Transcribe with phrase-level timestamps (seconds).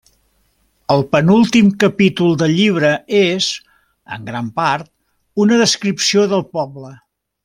[0.93, 3.49] El penúltim capítol del llibre és,
[4.17, 4.91] en gran part,
[5.45, 6.95] una descripció del poble.